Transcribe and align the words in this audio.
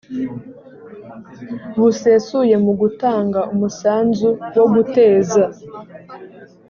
busesuye 1.75 2.55
mu 2.65 2.71
gutanga 2.81 3.39
umusanzu 3.53 4.29
wo 4.57 4.65
guteza 4.73 5.43